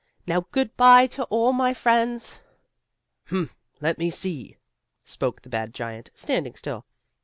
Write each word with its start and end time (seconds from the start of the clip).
"Now 0.25 0.47
good 0.49 0.75
by 0.77 1.05
to 1.05 1.25
all 1.25 1.53
my 1.53 1.75
friends!" 1.75 2.39
"Hum! 3.27 3.51
Let 3.81 3.99
me 3.99 4.09
see," 4.09 4.57
spoke 5.05 5.43
the 5.43 5.49
bad 5.49 5.75
giant, 5.75 6.09
standing 6.15 6.55
still. 6.55 6.87